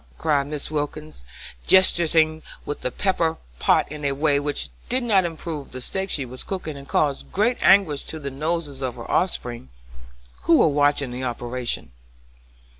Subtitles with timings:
[0.17, 0.71] cried Mrs.
[0.71, 1.23] Wilkins,
[1.67, 6.25] gesticulating with the pepper pot in a way which did not improve the steak she
[6.25, 9.69] was cooking, and caused great anguish to the noses of her offspring,
[10.45, 11.91] who were watching the operation.